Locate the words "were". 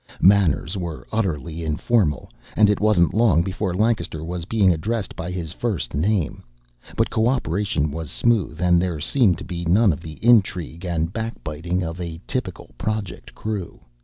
0.77-1.05